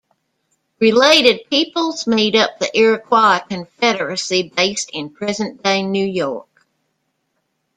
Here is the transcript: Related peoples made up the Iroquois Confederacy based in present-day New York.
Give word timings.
Related 0.79 1.47
peoples 1.47 2.07
made 2.07 2.35
up 2.35 2.57
the 2.57 2.75
Iroquois 2.75 3.37
Confederacy 3.47 4.51
based 4.55 4.89
in 4.91 5.11
present-day 5.11 5.83
New 5.83 6.07
York. 6.07 6.65